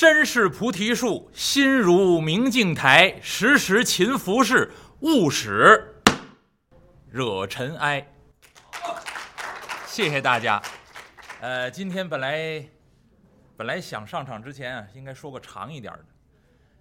[0.00, 5.94] 身是菩提树，心如明镜台，时时勤拂拭，勿使
[7.10, 8.10] 惹尘埃。
[9.86, 10.58] 谢谢大家。
[11.42, 12.66] 呃，今天本来
[13.58, 16.06] 本来想上场之前啊，应该说个长一点的。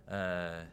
[0.06, 0.66] 呃，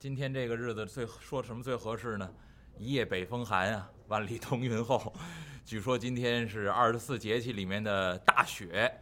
[0.00, 2.28] 今天这个日子最说什么最合适呢？
[2.76, 5.14] 一夜北风寒啊，万里彤云后。
[5.64, 8.92] 据说今天是二十四节气里面的大雪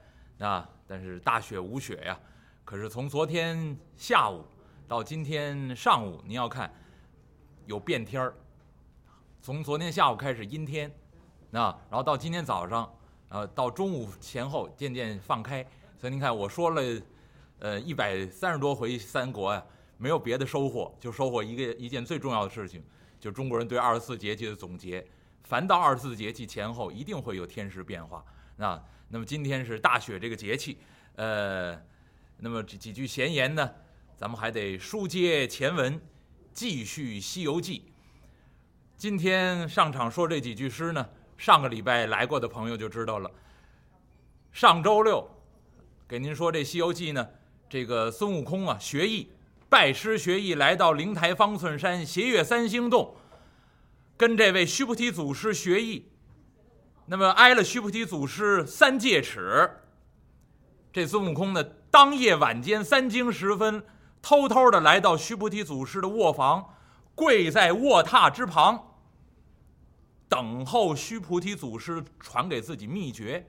[0.40, 2.20] 啊，但是大雪无雪呀。
[2.64, 4.44] 可是从昨天下午
[4.88, 6.72] 到今天上午，您要看
[7.66, 8.34] 有变天儿。
[9.40, 10.88] 从昨天下午开始阴天，
[11.50, 12.90] 啊，然后到今天早上，
[13.28, 15.62] 呃，到中午前后渐渐放开。
[15.98, 17.02] 所以您看，我说了，
[17.58, 19.62] 呃，一百三十多回三国呀，
[19.98, 22.82] 没有别的收获，就收获一个一件最重要的事情，
[23.18, 25.04] 就中国人对二十四节气的总结。
[25.42, 28.24] 凡到二十四节气前后，一定会有天时变化。
[28.58, 30.78] 啊，那么今天是大雪这个节气，
[31.16, 31.78] 呃。
[32.44, 33.70] 那么几几句闲言呢？
[34.16, 36.00] 咱们还得书接前文，
[36.52, 37.78] 继续《西游记》。
[38.96, 43.30] 今天上场说这几句诗呢，上个礼拜来过的朋友就知道了。
[44.50, 45.24] 上周六
[46.08, 47.28] 给您说这《西游记》呢，
[47.70, 49.30] 这个孙悟空啊学艺，
[49.68, 53.14] 拜师学艺，来到灵台方寸山斜月三星洞，
[54.16, 56.08] 跟这位须菩提祖师学艺。
[57.06, 59.70] 那么挨了须菩提祖师三戒尺，
[60.92, 61.64] 这孙悟空呢？
[61.92, 63.84] 当夜晚间三更时分，
[64.22, 66.74] 偷偷的来到须菩提祖师的卧房，
[67.14, 68.96] 跪在卧榻之旁，
[70.26, 73.46] 等候须菩提祖师传给自己秘诀。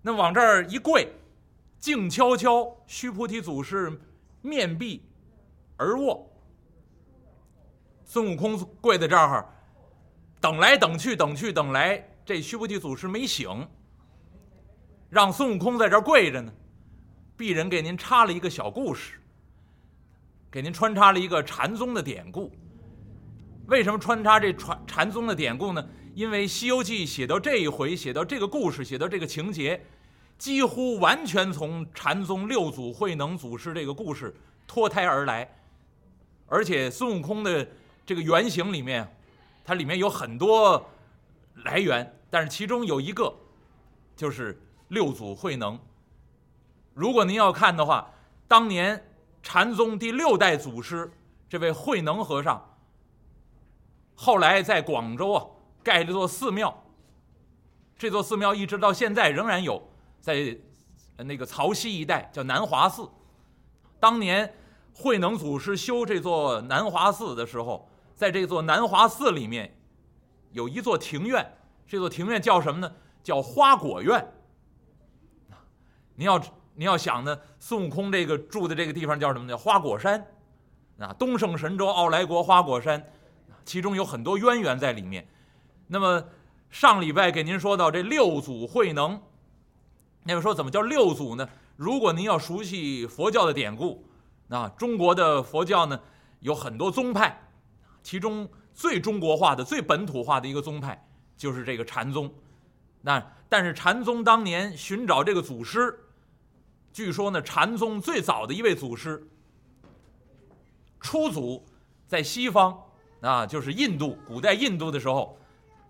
[0.00, 1.12] 那往这儿一跪，
[1.78, 4.00] 静悄悄，须菩提祖师
[4.40, 5.06] 面壁
[5.76, 6.26] 而卧。
[8.06, 9.46] 孙悟空跪在这儿，
[10.40, 13.68] 等来等去，等去等来，这须菩提祖师没醒，
[15.10, 16.50] 让孙悟空在这儿跪着呢。
[17.40, 19.14] 鄙人给您插了一个小故事，
[20.50, 22.52] 给您穿插了一个禅宗的典故。
[23.68, 25.88] 为什么穿插这传禅宗的典故呢？
[26.14, 29.82] 因为《西游记》写到这一回，写到这个故事，写到这个情节，
[30.36, 34.36] 几乎完全从禅宗六祖慧能祖师这个故事
[34.66, 35.50] 脱胎而来。
[36.46, 37.66] 而且孙悟空的
[38.04, 39.16] 这个原型里面，
[39.64, 40.90] 它里面有很多
[41.64, 43.34] 来源，但是其中有一个
[44.14, 45.78] 就是六祖慧能。
[46.94, 48.10] 如果您要看的话，
[48.48, 49.12] 当年
[49.42, 51.10] 禅宗第六代祖师
[51.48, 52.76] 这位慧能和尚，
[54.14, 55.46] 后来在广州啊
[55.82, 56.84] 盖了座寺庙。
[57.96, 59.90] 这座寺庙一直到现在仍然有，
[60.20, 60.58] 在
[61.18, 63.08] 那个曹溪一带叫南华寺。
[63.98, 64.54] 当年
[64.94, 69.78] 慧能祖师修这座南华寺的时候，在这座南华寺里面
[70.52, 71.56] 有一座庭院，
[71.86, 72.92] 这座庭院叫什么呢？
[73.22, 74.32] 叫花果院。
[76.16, 76.42] 您要。
[76.80, 79.46] 你要想呢，孙悟空这个住的这个地方叫什么？
[79.46, 80.26] 叫花果山，
[80.98, 83.04] 啊，东胜神州傲来国花果山，
[83.66, 85.28] 其中有很多渊源在里面。
[85.88, 86.24] 那么
[86.70, 89.20] 上礼拜给您说到这六祖慧能，
[90.24, 91.46] 那么说怎么叫六祖呢？
[91.76, 94.06] 如果您要熟悉佛教的典故，
[94.46, 96.00] 那中国的佛教呢
[96.38, 97.46] 有很多宗派，
[98.02, 102.32] 其中最中国化的、最本土化的一个宗派就是这个禅宗。
[103.02, 106.06] 那但是禅宗当年寻找这个祖师。
[106.92, 109.26] 据说呢，禅宗最早的一位祖师，
[111.00, 111.64] 初祖
[112.06, 112.76] 在西方
[113.20, 115.38] 啊，就是印度古代印度的时候，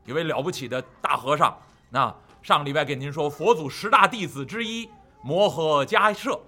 [0.04, 1.56] 有位了不起的大和尚。
[1.88, 4.88] 那上礼拜给您说，佛祖十大弟子之一
[5.22, 6.38] 摩诃迦摄，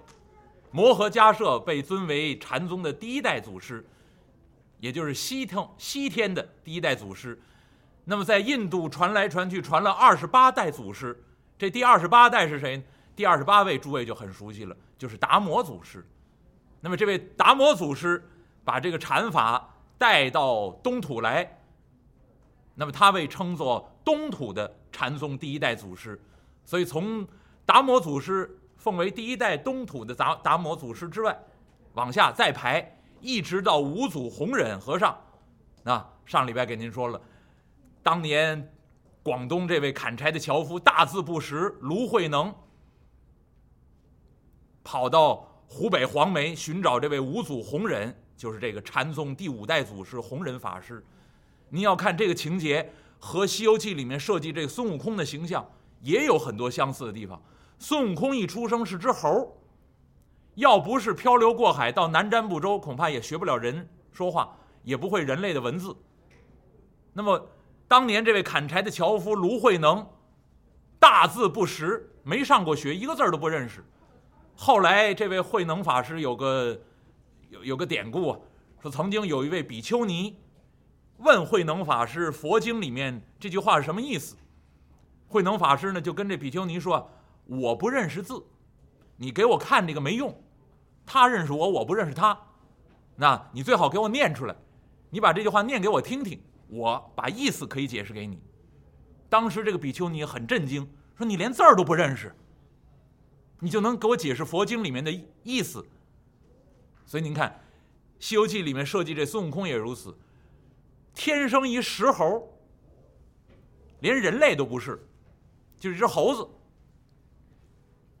[0.71, 3.83] 摩诃迦摄被尊为禅宗的第一代祖师，
[4.79, 7.41] 也就是西天西天的第一代祖师。
[8.05, 11.23] 那么在印度传来传去，传了二十八代祖师，
[11.57, 12.83] 这第二十八代是谁呢？
[13.15, 16.05] 第二十八位诸位就很熟悉了，就是达摩祖师。
[16.81, 18.27] 那么这位达摩祖师
[18.63, 21.59] 把这个禅法带到东土来，
[22.75, 26.19] 那么他被称作东土的禅宗第一代祖师。
[26.65, 27.27] 所以从
[27.65, 31.37] 达摩祖师奉为第一代东土的达达摩祖师之外，
[31.93, 35.15] 往下再排，一直到五祖弘忍和尚。
[35.83, 37.21] 那上礼拜给您说了，
[38.01, 38.73] 当年
[39.21, 42.53] 广东这位砍柴的樵夫大字不识卢慧能。
[44.83, 51.03] 跑到湖北黄梅寻找这位五祖弘忍，就是这个禅宗第五代祖师弘忍法师。
[51.69, 55.67] 您要看这个情节和《西游记》里面设计这个孙悟空的形象
[56.01, 57.41] 也有很多相似的地方。
[57.79, 59.57] 孙悟空一出生是只猴，
[60.55, 65.95] 要不是漂流过海到南瞻部洲，恐怕也学不了人说话，也不会人类的文字。
[67.13, 67.49] 那么
[67.87, 70.05] 当年这位砍柴的樵夫卢慧能，
[70.99, 73.83] 大字不识，没上过学，一个字都不认识。
[74.55, 76.79] 后来这位慧能法师有个
[77.49, 78.39] 有有个典故啊，
[78.81, 80.37] 说曾经有一位比丘尼
[81.17, 84.35] 问慧能法师佛经里面这句话是什么意思。
[85.27, 87.09] 慧能法师呢就跟这比丘尼说
[87.47, 88.43] ：“我不认识字，
[89.17, 90.35] 你给我看这个没用。
[91.05, 92.37] 他认识我，我不认识他。
[93.15, 94.55] 那你最好给我念出来，
[95.09, 98.39] 你把这句话念给我听听，我把意思可以解释给你。”
[99.27, 102.35] 当时这个比丘尼很震惊，说：“你连字儿都不认识，
[103.63, 105.09] 你就能给我解释佛经里面的
[105.43, 105.85] 意思？”
[107.07, 107.49] 所以您看，
[108.19, 110.13] 《西游记》里面设计这孙悟空也如此，
[111.13, 112.53] 天生一石猴，
[114.01, 115.07] 连人类都不是。
[115.79, 116.47] 就是一只猴子，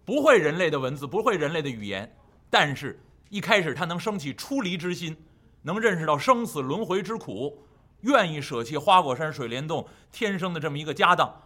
[0.03, 2.13] 不会人类的文字，不会人类的语言，
[2.49, 2.99] 但是
[3.29, 5.15] 一开始他能升起出离之心，
[5.61, 7.65] 能认识到生死轮回之苦，
[8.01, 11.41] 愿意舍弃花果山水帘洞天生的这么一个家当，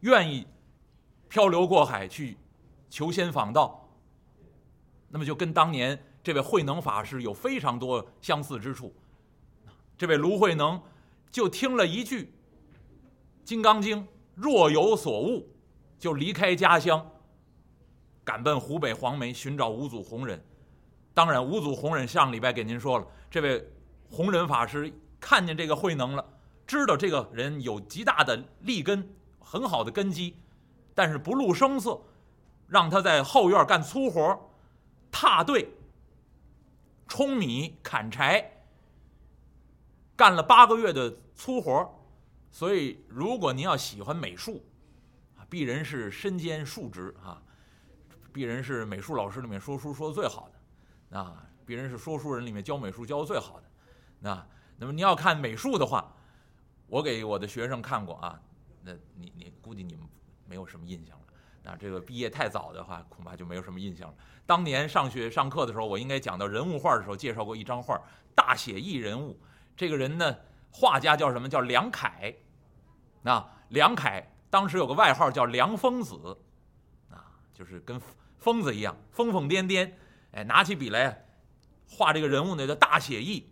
[0.00, 0.46] 愿意
[1.28, 2.38] 漂流过海去
[2.94, 3.88] 求仙访道，
[5.08, 8.94] 那么就跟当年这位慧能法师有非常多相似之处。
[9.98, 10.80] 这位卢慧能
[11.28, 12.22] 就听了一句
[13.44, 14.00] 《金刚经》。
[14.36, 15.48] 若有所悟，
[15.98, 17.04] 就离开家乡，
[18.22, 20.40] 赶奔湖北黄梅寻找五祖弘忍。
[21.12, 23.68] 当然，五祖弘忍上礼拜给您说了，这位
[24.08, 26.24] 弘忍法师看见这个慧能了，
[26.64, 30.36] 知道这个人有极大的利根，很好的根基，
[30.94, 32.00] 但是不露声色，
[32.66, 34.50] 让他在后院干粗活，
[35.10, 35.68] 踏队、
[37.06, 38.64] 舂米、砍柴，
[40.16, 42.00] 干了八个月的粗活。
[42.50, 44.64] 所以，如果您要喜欢美术，
[45.36, 47.42] 啊，鄙人是身兼数职啊，
[48.32, 50.48] 鄙人是美术老师里面说书说的最好
[51.10, 53.64] 的，啊，鄙人是说书人里面教美术教的最好的，
[54.20, 54.46] 那
[54.76, 56.14] 那么您要看美术的话，
[56.86, 58.40] 我给我的学生看过啊，
[58.82, 60.06] 那你你估计你们
[60.46, 61.23] 没有什么印象了，
[61.64, 64.14] 啊这个毕业太早的话，恐怕就没有什么印象了。
[64.46, 67.98] 当年上学上课的时候，我应该讲到人物画的时候，介绍过一张画，
[68.34, 69.40] 大写意人物，
[69.76, 70.36] 这个人呢，
[70.70, 72.34] 画家叫什么叫梁楷。
[73.22, 76.36] 那梁楷当时有个外号叫梁疯子，
[77.10, 77.24] 啊，
[77.54, 77.98] 就是跟
[78.36, 79.90] 疯子一样疯疯癫癫，
[80.32, 81.26] 哎，拿起笔来
[81.88, 83.50] 画这个人物呢叫大写意，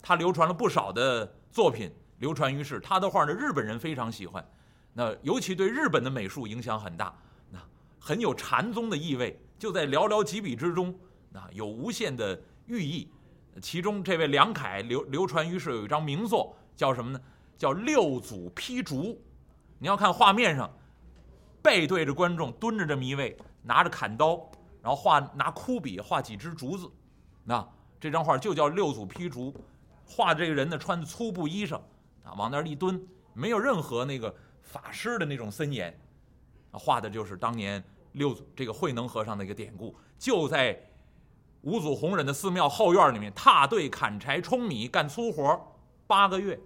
[0.00, 2.80] 他流传了不少的作品，流传于世。
[2.80, 4.42] 他的画呢，日本人非常喜欢，
[4.94, 7.14] 那尤其对日本的美术影响很大，
[8.00, 10.92] 很有禅宗的意味，就在寥寥几笔之中，
[11.34, 13.08] 啊有无限的寓意。
[13.60, 17.20] 其中这位梁楷流流传于世有一张名作叫什么呢？
[17.58, 19.20] 叫六祖劈竹，
[19.78, 20.70] 你要看画面上，
[21.60, 24.50] 背对着观众蹲着这么一位，拿着砍刀，
[24.80, 26.90] 然后画拿枯笔画几只竹子，
[27.44, 27.68] 那
[28.00, 29.54] 这张画就叫六祖劈竹，
[30.06, 31.74] 画这个人呢穿粗布衣裳，
[32.24, 35.94] 啊往那儿一蹲，没有任何那个法师的那种森严，
[36.72, 37.82] 画的就是当年
[38.12, 40.80] 六祖这个慧能和尚的一个典故，就在
[41.62, 45.76] 五祖弘忍的寺庙后院里面踏对砍柴舂米干粗活
[46.06, 46.58] 八个月。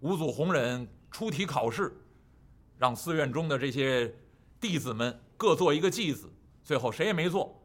[0.00, 1.96] 五祖弘忍出题考试，
[2.76, 4.14] 让寺院中的这些
[4.60, 6.32] 弟子们各做一个偈子，
[6.62, 7.62] 最后谁也没做，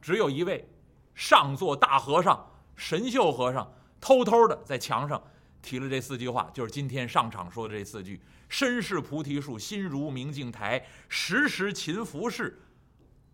[0.00, 0.68] 只有一位
[1.14, 2.44] 上座大和尚
[2.74, 5.22] 神秀和尚偷偷的在墙上
[5.64, 12.52] 提了这四句话，就是今天上场说的这四句：身是菩提树，心如明镜台，时时勤拂拭，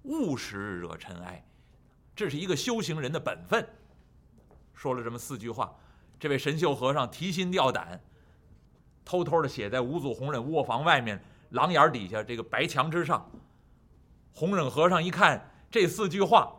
[0.04, 1.44] 勿使惹尘埃。
[2.14, 3.68] 这是一个修行人的本分。
[4.72, 5.74] 说了这么四句话。
[6.18, 7.98] 这位神秀和尚提心吊胆，
[9.06, 11.18] 偷偷的写在五祖弘忍卧房外面
[11.48, 13.26] 廊檐底下这个白墙之上。
[14.34, 16.52] 弘忍和尚一看这四句话，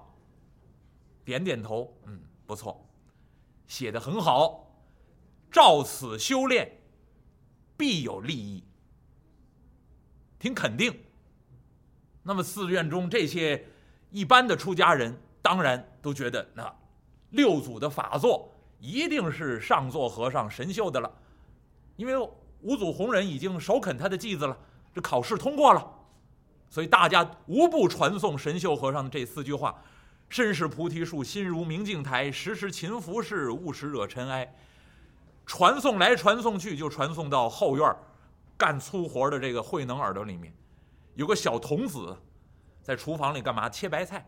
[1.24, 2.84] 点点头，嗯，不错，
[3.68, 4.71] 写的很好，
[5.52, 6.80] 照此修炼，
[7.76, 8.64] 必有利益，
[10.40, 10.98] 挺肯定。
[12.24, 13.66] 那么寺院中这些
[14.10, 16.74] 一般的出家人，当然都觉得那
[17.32, 18.48] 六祖的法作。
[18.80, 21.12] 一定是上座和尚神秀的了，
[21.98, 22.18] 因为
[22.62, 24.58] 五祖弘忍已经首肯他的偈子了，
[24.92, 25.88] 这考试通过了，
[26.68, 29.84] 所以大家无不传颂神秀和尚的这四句话：
[30.30, 34.56] 身是菩提树，心如明镜台，时时勤拂拭，勿使惹尘埃。
[35.46, 37.96] 传送来传送去，就传送到后院
[38.58, 40.54] 干粗活的这个慧能耳朵里面。
[41.16, 42.18] 有个小童子
[42.82, 43.70] 在厨房里干嘛？
[43.70, 44.26] 切白菜。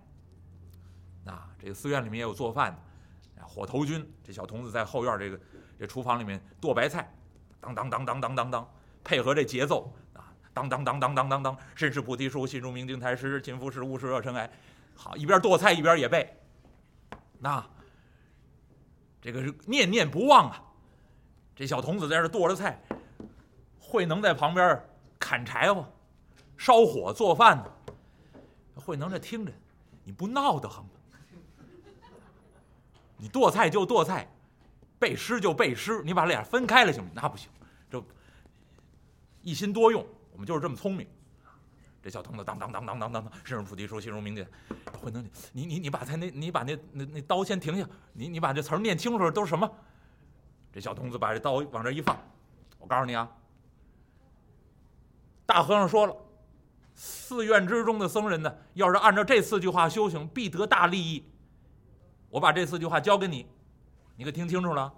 [1.26, 3.46] 啊，这个寺院里面也有做饭的。
[3.46, 5.40] 火头军，这小童子在后院这个
[5.78, 7.14] 这厨房里面剁白菜，
[7.62, 14.50] 当当当当当当当，配合这节奏啊，当当当当当当当，身是菩提树，心如明镜台，时时勤拂拭，勿使惹尘埃。
[14.96, 16.38] 好，一边剁菜一边也背，
[17.40, 17.64] 那
[19.22, 20.64] 这个是念念不忘啊。
[21.56, 22.82] 这小童子在这剁着菜，
[23.80, 24.82] 慧能在旁边
[25.20, 25.86] 砍柴火、
[26.58, 27.66] 烧火做饭呢。
[28.76, 29.52] 慧能这听着，
[30.04, 30.90] 你不闹得慌吗？
[33.18, 34.28] 你剁菜就剁菜，
[34.98, 37.12] 背诗就背诗，你把俩分开了行吗？
[37.14, 37.50] 那不行，
[37.90, 38.04] 这
[39.44, 41.08] 一心多用，我们就是这么聪明。
[42.02, 44.46] 这小童子当当当当当当当，身如菩提树，心如明镜。
[45.00, 49.72] 慧能，你你你把他那，你把那那那刀先停下，你你把这词儿念清楚，都是什么？
[50.74, 52.18] 这小童子把这刀往这一放，
[52.80, 53.30] 我告诉你啊，
[55.46, 56.16] 大和尚说了，
[56.96, 61.24] 寺院之中的僧人呢，要是按照这四句话修行，必得大利益。
[62.30, 63.46] 我把这四句话交给你，
[64.16, 64.92] 你可听清楚了？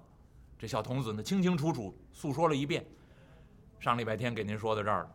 [0.58, 2.86] 这小童子呢，清清楚楚诉说了一遍。
[3.78, 5.12] 上礼拜天给您说到这儿了。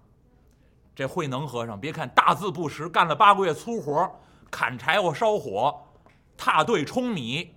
[0.94, 4.14] 这慧能和尚，别看大字不识，干了八个月粗活，
[4.50, 5.82] 砍柴火、烧火、
[6.36, 7.54] 踏对舂米。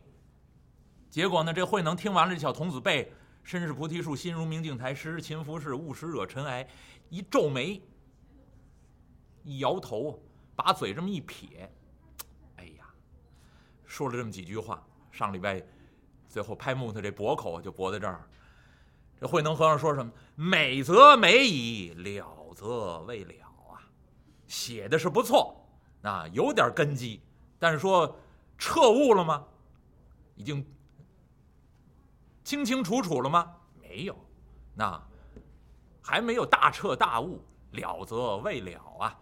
[1.14, 3.14] 结果呢，这慧能听完了这小童子背
[3.46, 6.68] “身是菩提树，心如明镜台，时时勤拂拭，勿使惹尘埃”，
[7.08, 7.80] 一皱眉，
[9.44, 10.20] 一摇头，
[10.56, 11.72] 把嘴这么一撇。
[12.56, 12.86] 哎呀
[13.86, 15.64] 说了这么几句话，上礼拜
[16.28, 18.28] 最后拍木头这驳口就驳在这儿。
[19.22, 20.12] 这慧能和尚说什么？
[20.34, 23.86] 美则美矣，了则未了啊！
[24.48, 25.64] 写的是不错，
[26.02, 27.22] 啊，有点根基，
[27.60, 28.20] 但是说
[28.58, 29.46] 彻悟了吗？
[30.36, 30.66] 已经
[32.44, 33.52] 清清楚楚了吗？
[33.82, 34.16] 没有，
[34.76, 35.02] 那
[36.02, 37.40] 还没有大彻大悟，
[37.72, 39.16] 了则未了啊！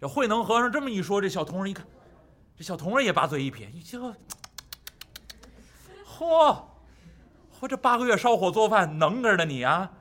[0.00, 1.86] 这慧能和尚这么一说，这小童儿一看。
[2.56, 3.98] 这小童儿也把嘴一撇，你这，
[6.06, 6.62] 嚯，
[7.60, 9.92] 嚯，这八个月烧火做饭能着呢你啊，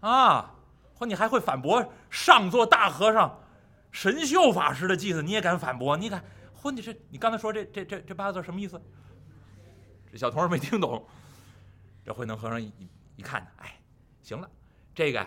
[0.00, 0.54] 啊，
[0.98, 3.38] 嚯，你还会反驳上座大和尚
[3.92, 5.96] 神秀法师的偈子，你也敢反驳？
[5.96, 6.24] 你敢？
[6.60, 8.80] 嚯，你这你刚才说这这这这八个字什么意思？
[10.10, 11.06] 这小童儿没听懂。
[12.10, 12.72] 这慧能和尚一
[13.14, 13.80] 一看呢，哎，
[14.20, 14.50] 行了，
[14.92, 15.24] 这个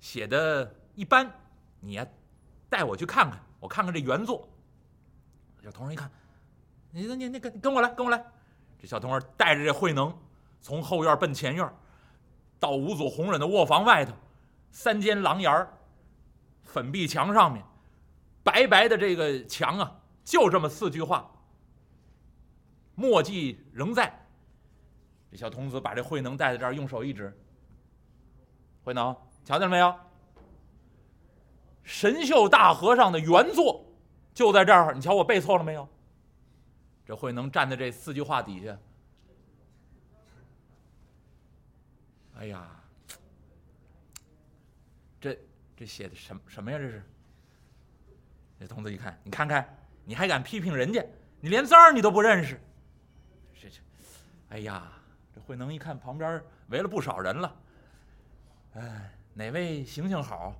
[0.00, 1.26] 写的一般，
[1.80, 2.06] 你呀
[2.68, 4.46] 带我去看看，我看看这原作。
[5.64, 6.10] 小童儿一看。
[6.90, 8.22] 你你你跟跟我来，跟我来。
[8.78, 10.14] 这小童儿带着这慧能，
[10.60, 11.74] 从后院奔前院，
[12.60, 14.12] 到五祖弘忍的卧房外头，
[14.70, 15.72] 三间廊檐儿，
[16.64, 17.64] 粉壁墙上面，
[18.42, 21.30] 白白的这个墙啊，就这么四句话，
[22.94, 24.25] 墨迹仍在。
[25.36, 27.32] 小童子把这慧能带在这儿，用手一指
[28.82, 29.14] ：“慧能，
[29.44, 29.94] 瞧见了没有？
[31.84, 33.84] 神秀大和尚的原作
[34.34, 34.94] 就在这儿。
[34.94, 35.88] 你瞧我背错了没有？”
[37.06, 38.76] 这慧能站在这四句话底下，
[42.38, 42.68] 哎呀，
[45.20, 45.38] 这
[45.76, 46.78] 这写的什么什么呀？
[46.78, 47.02] 这是。
[48.58, 51.04] 这童子一看，你看看，你还敢批评人家？
[51.40, 52.58] 你连字儿你都不认识。
[53.60, 53.76] 这这，
[54.48, 54.90] 哎呀，
[55.40, 57.56] 慧能一看旁边围了不少人了。
[58.74, 60.54] 哎，哪位行行好？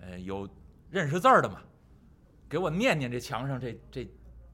[0.00, 0.48] 呃，有
[0.90, 1.62] 认识字的吗？
[2.48, 4.08] 给我念念这墙上这这。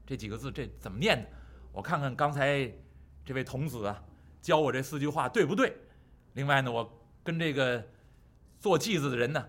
[0.07, 1.27] 这几个字这怎么念的？
[1.71, 2.71] 我看看刚才
[3.25, 4.03] 这位童子啊
[4.39, 5.75] 教我这四句话对不对？
[6.33, 7.83] 另外呢，我跟这个
[8.59, 9.43] 做偈子的人呢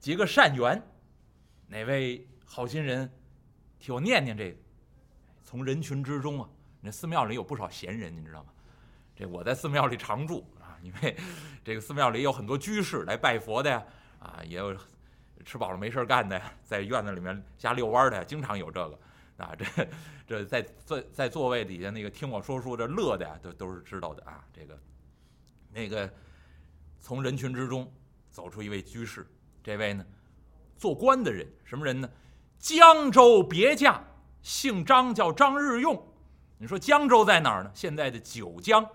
[0.00, 0.82] 结个善缘，
[1.68, 3.08] 哪位好心人
[3.78, 4.58] 替我念念这个？
[5.44, 8.52] 从人群之中啊，那寺庙里有不少闲人，你知道吗？
[9.16, 11.16] 这我在寺庙里常住啊，因为
[11.64, 13.82] 这个寺庙里有很多居士来拜佛的呀，
[14.20, 14.76] 啊，也有
[15.44, 18.98] 吃饱了没事干的呀，在院子里面瞎遛弯的呀，经常有这个。
[19.38, 19.86] 啊，这
[20.26, 24.42] 这在在在座位底下那个听我说书这乐的呀，都都是知道的啊。
[24.50, 24.78] 这个
[25.70, 26.10] 那个
[27.00, 27.92] 从人群之中
[28.30, 29.26] 走出一位居士，
[29.62, 30.02] 这位呢
[30.78, 32.08] 做官的人，什么人呢？
[32.58, 34.02] 江州别驾，
[34.40, 36.02] 姓张，叫张日用。
[36.56, 37.70] 你说江州在哪儿呢？
[37.74, 38.88] 现在的九江。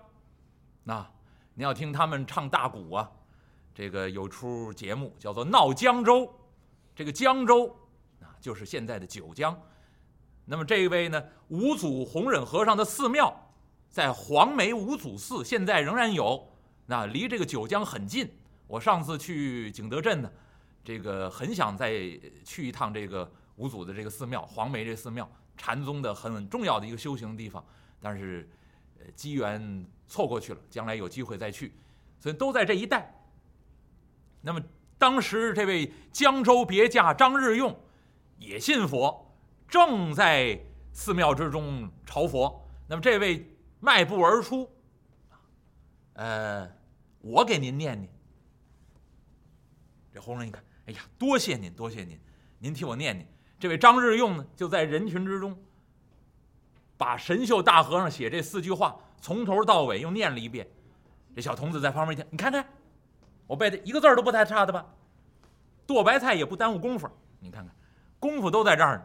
[0.84, 1.06] 那
[1.54, 3.10] 你要听他们唱大鼓啊，
[3.74, 6.26] 这个有出节目叫做《闹江州》，
[6.94, 7.68] 这个江州
[8.20, 9.56] 啊，就是现在的九江。
[10.44, 13.32] 那么这一位呢，五祖弘忍和尚的寺庙，
[13.88, 16.48] 在黄梅五祖寺，现在仍然有。
[16.86, 18.28] 那离这个九江很近。
[18.66, 20.30] 我上次去景德镇呢，
[20.82, 21.92] 这个很想再
[22.44, 27.64] 去一趟这个五祖的这个寺庙，黄梅这寺庙，禅宗的很重要的一个修行地方。
[28.00, 28.50] 但是，
[29.14, 31.72] 机缘错过去了，将来有机会再去。
[32.20, 33.12] 所以都在这一带。
[34.40, 34.62] 那么
[34.98, 37.76] 当时这位江州别驾张日用，
[38.38, 39.28] 也信佛。
[39.68, 40.60] 正在
[40.92, 44.68] 寺庙之中朝佛，那么这位迈步而出，
[46.12, 46.70] 呃，
[47.20, 48.12] 我给您念念。
[50.12, 52.20] 这红人一看，哎呀，多谢您，多谢您，
[52.58, 53.26] 您替我念念。
[53.58, 55.58] 这位张日用呢，就在人群之中，
[57.02, 60.64] 把神秀大和尚写这四句话从头到尾又念了一遍。
[61.34, 62.64] 这小童子在旁边一听，你看看，
[63.48, 64.86] 我背的一个字都不太差的吧？
[65.84, 67.74] 剁白菜也不耽误功夫，你看看，
[68.20, 69.04] 功夫都在这儿呢。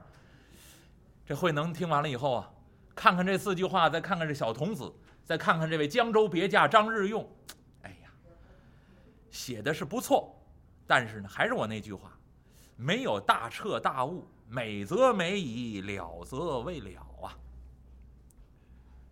[1.25, 2.51] 这慧能听完了以后啊，
[2.93, 7.27] 看看这四句话，再看看这小童子，再看看这位江州别驾张日用，
[7.81, 8.11] 哎呀，
[9.31, 10.39] 写的是不错，
[10.85, 12.11] 但是呢，还是我那句话，
[12.75, 17.06] 没有大彻大悟，美则美矣，了则未了。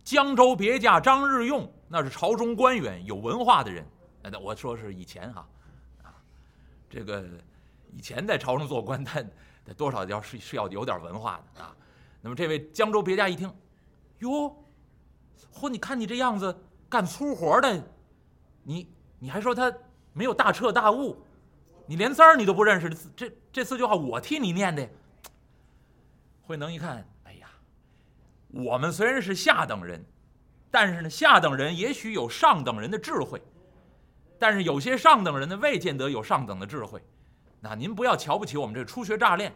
[0.06, 3.84] 江州别驾张日用，那是朝中官员，有文化的人。
[4.22, 5.48] 那我说是以前哈，
[6.04, 6.14] 啊，
[6.88, 7.26] 这个
[7.92, 9.20] 以前在朝中做官，他
[9.66, 11.76] 他多少要是是要有点文化的啊。
[12.22, 13.52] 那么这位江州别驾一听，
[14.20, 14.56] 哟，
[15.52, 16.56] 嚯，你看你这样子
[16.88, 17.84] 干粗活的，
[18.62, 19.74] 你你还说他
[20.14, 21.20] 没有大彻大悟，
[21.88, 24.88] 你连字儿你都不认识，这这四句话我替你念的。
[26.44, 27.04] 慧能一看。
[28.56, 30.02] 我们虽然是下等人，
[30.72, 33.42] 但是呢，下等人也许有上等人的智慧，
[34.40, 37.04] 但是有些上等人呢，未见得有上等的智慧。
[37.60, 39.54] 那您不要瞧不起我们这初学乍练。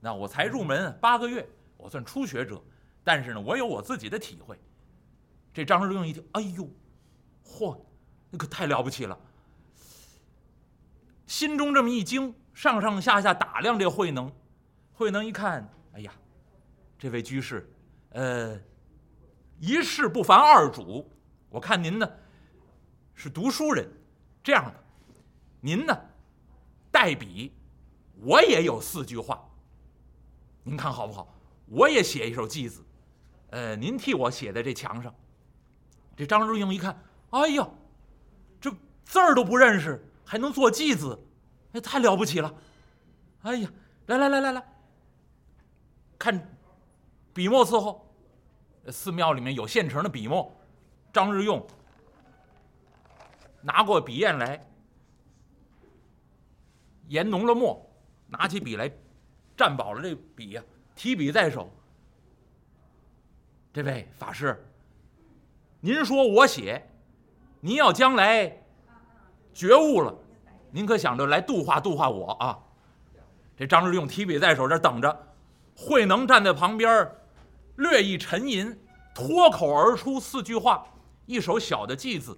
[0.00, 2.62] 那我才入门八个月，我算初学者，
[3.04, 4.58] 但是呢，我有我自己的体会。
[5.52, 6.66] 这张日用一听，哎呦，
[7.44, 7.78] 嚯，
[8.30, 9.18] 那可太了不起了，
[11.26, 14.32] 心中这么一惊，上上下下打量这慧能。
[14.94, 16.10] 慧能一看，哎呀，
[16.98, 17.70] 这位居士。
[18.10, 18.58] 呃，
[19.58, 21.06] 一事不烦二主，
[21.50, 22.10] 我看您呢
[23.14, 23.86] 是读书人，
[24.42, 24.74] 这样的，
[25.60, 25.94] 您呢
[26.90, 27.52] 代笔，
[28.20, 29.46] 我也有四句话，
[30.62, 31.34] 您看好不好？
[31.66, 32.82] 我也写一首祭子，
[33.50, 35.14] 呃，您替我写在这墙上。
[36.16, 36.98] 这张如英一看，
[37.30, 37.68] 哎呀，
[38.58, 38.70] 这
[39.04, 41.18] 字儿都不认识，还能做祭子，
[41.72, 42.54] 哎，太了不起了！
[43.42, 43.70] 哎呀，
[44.06, 44.64] 来来来来来，
[46.18, 46.54] 看。
[47.38, 48.04] 笔墨伺候，
[48.90, 50.52] 寺庙里面有现成的笔墨。
[51.12, 51.64] 张日用
[53.60, 54.66] 拿过笔砚来，
[57.06, 57.80] 研浓了墨，
[58.26, 58.90] 拿起笔来，
[59.56, 60.62] 蘸饱了这笔呀，
[60.96, 61.70] 提笔在手。
[63.72, 64.60] 这位法师，
[65.78, 66.90] 您说我写，
[67.60, 68.52] 您要将来
[69.54, 70.12] 觉悟了，
[70.72, 72.58] 您可想着来度化度化我啊？
[73.56, 75.28] 这张日用提笔在手，这等着，
[75.76, 77.08] 慧能站在旁边
[77.78, 78.76] 略一沉吟，
[79.14, 80.84] 脱口而出四句话，
[81.26, 82.36] 一首小的偈子。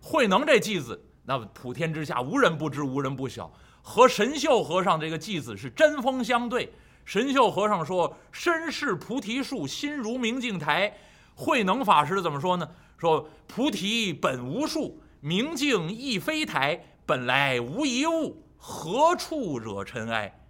[0.00, 3.52] 慧能这偈子，那普天之下无人不知，无人不晓。
[3.80, 6.72] 和神秀和尚这个偈子是针锋相对。
[7.04, 10.92] 神秀和尚说：“身是菩提树，心如明镜台。”
[11.34, 12.68] 慧能法师怎么说呢？
[12.98, 16.84] 说：“菩提本无树，明镜亦非台。
[17.06, 20.40] 本来无一物，何处惹尘埃？”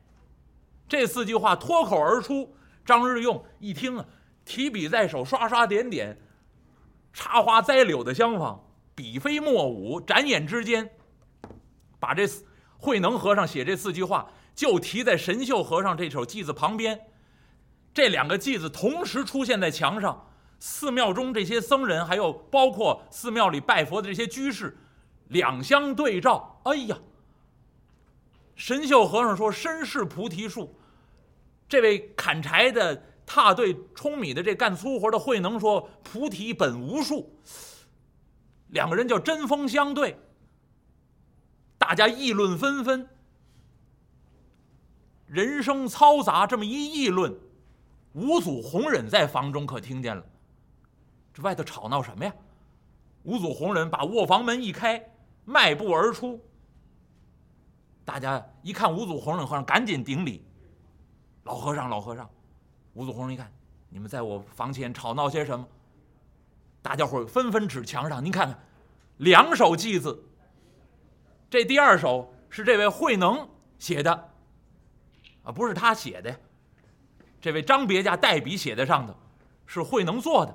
[0.88, 4.04] 这四句话脱口而出，张日用一听啊。
[4.44, 6.16] 提笔在手，刷刷点点，
[7.12, 8.60] 插花栽柳的相仿，
[8.94, 10.90] 笔飞墨舞，眨眼之间，
[12.00, 12.28] 把这
[12.76, 17.00] 慧能和尚写这四句话就提在神秀和尚这首偈子旁边，
[17.94, 20.28] 这两个偈子同时出现在墙上，
[20.58, 24.76] 寺庙中这些僧人，还有包括寺庙里拜佛的这些居士，
[25.28, 26.98] 两相对照，哎呀！
[28.56, 30.78] 神秀和尚说：“身是菩提树。”
[31.68, 33.02] 这位砍柴的。
[33.26, 37.34] 踏对舂米的这干粗活的慧能说：“菩提本无树。”
[38.68, 40.18] 两个人叫针锋相对，
[41.76, 43.06] 大家议论纷纷，
[45.26, 46.46] 人声嘈杂。
[46.46, 47.34] 这么一议论，
[48.14, 50.24] 五祖弘忍在房中可听见了。
[51.34, 52.34] 这外头吵闹什么呀？
[53.24, 55.02] 五祖弘忍把卧房门一开，
[55.44, 56.40] 迈步而出。
[58.04, 60.44] 大家一看五祖弘忍和尚，赶紧顶礼
[61.44, 62.28] ：“老和尚，老和尚。”
[62.94, 63.50] 吴祖红人一看，
[63.88, 65.66] 你们在我房前吵闹些什么？
[66.82, 68.58] 大家伙纷纷指墙上，您看看，
[69.18, 70.24] 两首偈子。
[71.48, 74.12] 这第二首是这位慧能写的，
[75.42, 76.38] 啊，不是他写的，
[77.40, 79.14] 这位张别驾代笔写在上头，
[79.66, 80.54] 是慧能做的。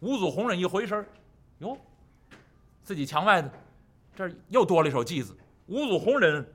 [0.00, 1.06] 吴祖红人一回身，
[1.58, 1.76] 哟，
[2.82, 3.52] 自己墙外的
[4.16, 5.36] 这又多了一首偈子。
[5.66, 6.50] 吴祖红人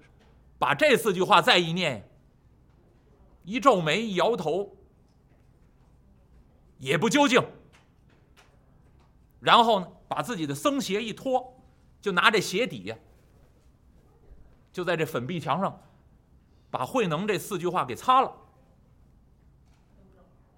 [0.58, 2.04] 把这四句话再一念。
[3.46, 4.76] 一皱眉，一摇头，
[6.80, 7.42] 也不究竟。
[9.40, 11.56] 然后呢，把自己的僧鞋一脱，
[12.02, 12.94] 就拿这鞋底，
[14.74, 15.80] 就在这粉壁墙上，
[16.72, 18.36] 把慧能这四句话给擦了。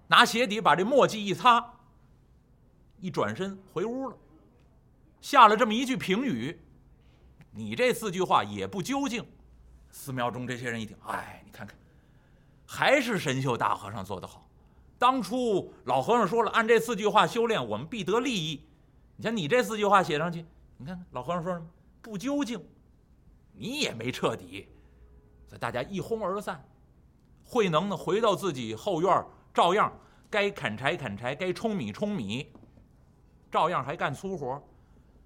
[0.06, 1.74] 拿鞋底把这墨迹一擦，
[2.98, 4.16] 一转身回屋了，
[5.20, 6.58] 下了这么一句评语
[7.52, 9.22] ：“你这四句话也不究竟。”
[9.92, 11.76] 寺庙中这些人一听，哎，你看看。
[12.70, 14.46] 还是神秀大和尚做得好。
[14.98, 18.62] 当初老和尚说了，按这四句话修炼，我们必得利益。
[19.16, 20.44] 你像你这四句话写上去，
[20.76, 21.66] 你看老和尚说什么？
[22.02, 22.62] 不究竟，
[23.54, 24.68] 你也没彻底。
[25.46, 26.62] 所以大家一哄而散。
[27.42, 29.90] 慧能呢，回到自己后院照样
[30.28, 32.52] 该砍柴砍柴，该舂米舂米，
[33.50, 34.62] 照样还干粗活。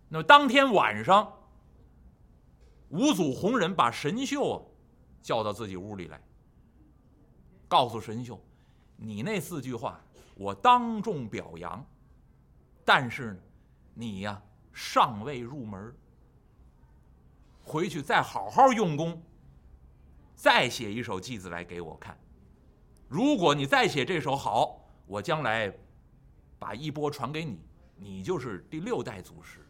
[0.08, 1.32] 那么当天晚上，
[2.90, 4.64] 五祖弘忍把神秀
[5.20, 6.20] 叫到自己屋里来，
[7.72, 8.38] 告诉神秀
[8.96, 9.98] ：“你那四句话，
[10.34, 11.82] 我当众表扬。
[12.84, 13.38] 但是呢，
[13.94, 14.42] 你呀
[14.74, 15.96] 尚未入门，
[17.64, 19.22] 回去再好好用功，
[20.36, 22.14] 再写一首偈子来给我看。
[23.08, 25.74] 如果你再写这首好，我将来
[26.58, 27.58] 把衣钵传给你，
[27.96, 29.66] 你就是第六代祖师。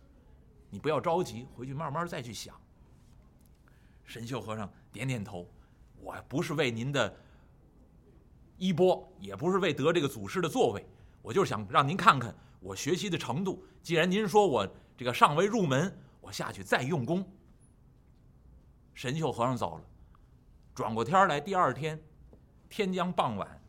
[0.71, 2.61] 你不要着急，回去慢慢再去想。”
[4.03, 5.47] 神秀和尚点点头，
[6.01, 7.17] 我不是为您的
[8.63, 10.87] 衣钵，也不是为得这个祖师的座位，
[11.21, 13.61] 我就是想让您看看我学习的程度。
[13.83, 14.65] 既然您说我
[14.97, 17.29] 这个尚未入门，我下去再用功。
[18.95, 19.85] 神秀和尚走了，
[20.77, 22.01] 转过天来，第二天
[22.69, 23.61] 天将傍晚，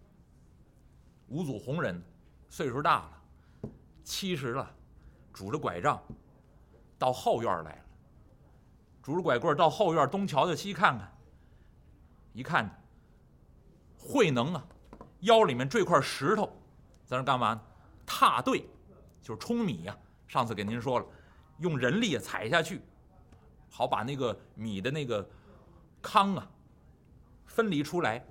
[1.27, 1.99] 五祖弘忍
[2.47, 3.69] 岁数大了，
[4.03, 4.75] 七十了，
[5.33, 5.99] 拄着拐杖
[6.99, 7.85] 到后院来了。
[9.01, 11.11] 拄着拐棍到后院东瞧瞧西看看，
[12.31, 12.79] 一看，
[13.97, 14.63] 慧能啊，
[15.23, 16.45] 腰里面坠块石头，
[17.05, 17.61] 在那干嘛呢？
[18.05, 18.65] 踏对，
[19.21, 19.97] 就是舂米呀。
[20.27, 21.05] 上次给您说了，
[21.59, 22.81] 用人力踩下去，
[23.69, 25.27] 好把那个米的那个
[26.01, 26.49] 糠啊
[27.45, 28.25] 分离出来。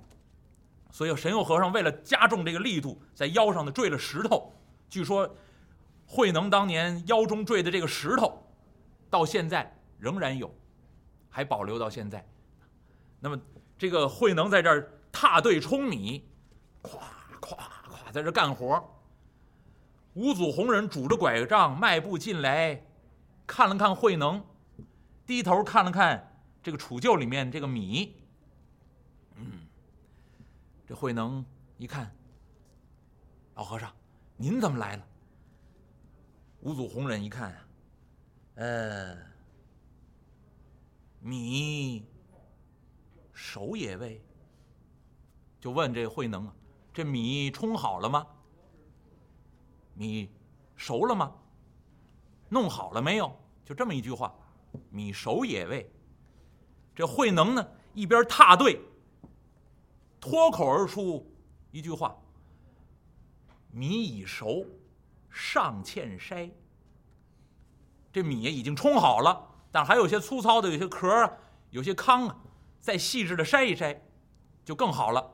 [0.91, 4.53] 所以神佑和尚为了加重这个力度，在腰上呢坠了石头。
[4.89, 5.35] 据说
[6.05, 8.43] 慧能当年腰中坠的这个石头，
[9.09, 10.53] 到现在仍然有。
[11.35, 12.23] 还保留到现在，
[13.19, 13.41] 那么
[13.75, 16.23] 这个慧能在这儿踏对舂米，
[16.83, 16.99] 咵
[17.41, 17.57] 咵
[17.89, 18.87] 咵在这干活。
[20.13, 22.85] 五祖弘忍拄着拐杖迈步进来，
[23.47, 24.45] 看了看慧能，
[25.25, 28.15] 低头看了看这个杵臼里面这个米。
[29.35, 29.65] 嗯，
[30.85, 31.43] 这慧能
[31.77, 32.15] 一看，
[33.55, 33.91] 老和尚，
[34.37, 35.07] 您怎么来了？
[36.59, 37.57] 五祖弘忍一看，
[38.55, 39.17] 呃。
[41.25, 42.05] 米
[43.31, 44.21] 熟也未，
[45.57, 46.53] 就问这慧能啊，
[46.93, 48.27] 这米冲好了吗？
[49.95, 50.29] 米
[50.75, 51.33] 熟了吗？
[52.49, 53.35] 弄好了没有？
[53.65, 54.33] 就这么一句话，
[54.89, 55.91] 米熟也未。
[56.93, 58.79] 这慧能呢，一边踏对，
[60.19, 61.25] 脱口而出
[61.71, 62.15] 一句话：
[63.71, 64.63] 米已熟，
[65.31, 66.51] 尚欠筛。
[68.11, 69.49] 这米已经冲好了。
[69.71, 71.33] 但还有些粗糙的，有些壳啊，
[71.71, 72.37] 有些糠啊，
[72.79, 73.97] 再细致的筛一筛，
[74.63, 75.32] 就更好了。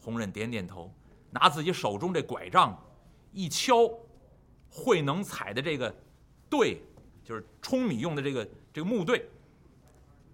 [0.00, 0.92] 弘忍点点头，
[1.30, 2.76] 拿自己手中这拐杖
[3.32, 3.88] 一敲，
[4.70, 5.94] 慧能踩的这个
[6.48, 6.82] 对，
[7.22, 9.28] 就是舂米用的这个这个木对，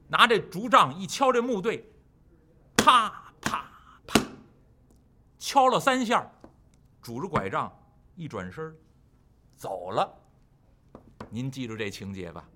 [0.08, 1.84] 拿这竹杖一敲这木对，
[2.76, 3.68] 啪啪
[4.06, 4.20] 啪，
[5.38, 6.30] 敲了三下，
[7.02, 7.70] 拄着拐杖
[8.14, 8.74] 一转身
[9.56, 10.08] 走了。
[11.28, 12.48] 您记住这情节吧，《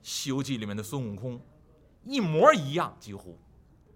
[0.00, 1.38] 西游记》里面的孙悟空
[2.04, 3.38] 一模一样，几乎。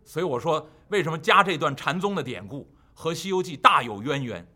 [0.05, 4.47] 所以我说，为什么加这段禅宗的典故和《西游记》大有渊源？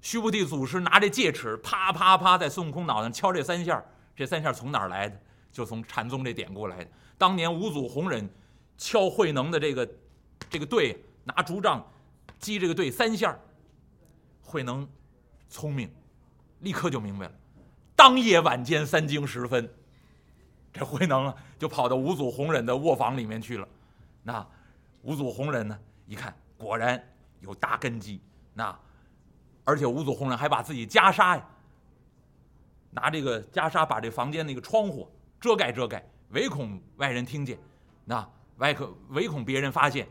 [0.00, 3.82] 须菩提祖师拿这戒尺，啪啪啪在孙悟空脑袋上敲这三下，
[4.16, 5.20] 这三下从哪儿来的？
[5.52, 6.90] 就从禅宗这典故来的。
[7.18, 8.28] 当年五祖弘忍
[8.78, 9.88] 敲慧能的这个
[10.50, 11.86] 这个对，拿竹杖
[12.38, 13.38] 击这个对三下，
[14.40, 14.88] 慧能
[15.48, 15.88] 聪明，
[16.60, 17.32] 立刻就明白了。
[17.94, 19.70] 当夜晚间三更时分，
[20.72, 23.68] 这慧能啊就跑到五祖弘忍的卧房里面去了。
[24.22, 24.46] 那
[25.02, 27.02] 五祖弘忍呢一看，果然
[27.40, 28.20] 有大根基。
[28.54, 28.78] 那
[29.64, 31.48] 而且五祖弘忍还把自己袈裟呀，
[32.90, 37.58] 拿这个袈裟把这房间那个窗户遮盖遮盖，唯恐外人听见。
[38.04, 40.08] 那外可唯恐别人发现，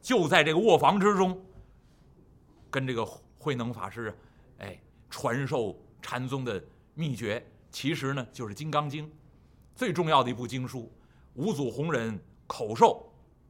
[0.00, 1.40] 就在这个卧房之中，
[2.70, 3.04] 跟这个
[3.38, 4.16] 慧能法师，
[4.58, 4.78] 哎，
[5.10, 6.62] 传授禅宗的。
[6.98, 9.06] 秘诀其实呢就是《金刚经》，
[9.74, 10.90] 最重要的一部经书。
[11.34, 13.06] 五祖弘忍口授，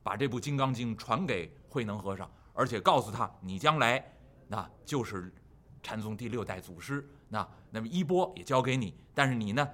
[0.06, 4.00] 把这部《金刚经》传给慧能和尚，而且告诉他：你将来
[4.46, 5.34] 那就是
[5.82, 7.04] 禅宗第六代祖师。
[7.28, 9.68] 那那么衣钵也交给你，但是你呢，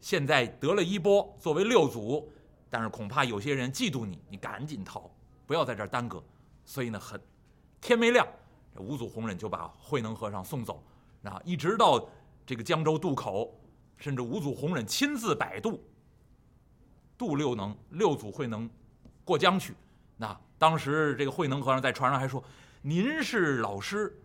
[0.00, 2.28] 现在得了衣钵作为六祖，
[2.68, 5.08] 但是恐怕有些人嫉妒你，你赶紧逃，
[5.46, 6.20] 不要在这儿耽搁。
[6.64, 7.20] 所以呢，很
[7.80, 8.26] 天没亮，
[8.74, 10.82] 这五祖弘忍就把慧能和尚送走，
[11.22, 12.04] 啊，一直到。
[12.44, 13.56] 这个江州渡口，
[13.96, 15.80] 甚至五祖弘忍亲自摆渡，
[17.18, 18.70] 渡六能六祖慧能
[19.26, 19.74] 过江去。
[20.16, 22.42] 那当时这个慧能和尚在船上还说
[22.80, 24.18] ：“您是老师，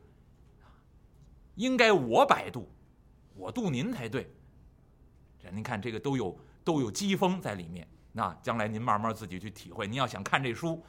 [1.55, 2.69] 应该我摆渡，
[3.35, 4.33] 我渡您才对。”
[5.43, 7.85] 这您看这个都有都有机锋在里面。
[8.13, 9.87] 那将来您慢慢自己去体会。
[9.87, 10.81] 您要想看这书，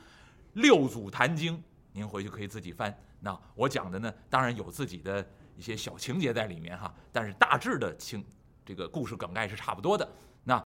[0.53, 1.57] 六祖坛经》，
[1.93, 2.97] 您回去可以自己翻。
[3.21, 5.25] 那我讲的呢，当然有自己的
[5.57, 8.25] 一些小情节在里面哈，但是大致的情
[8.65, 10.09] 这个故事梗概是差不多的。